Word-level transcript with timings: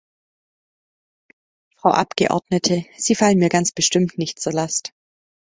Frau 1.77 1.91
Abgeordnete, 1.91 2.87
Sie 2.97 3.13
fallen 3.13 3.37
mir 3.37 3.49
ganz 3.49 3.71
bestimmt 3.71 4.17
nicht 4.17 4.39
zur 4.39 4.51
Last. 4.53 4.93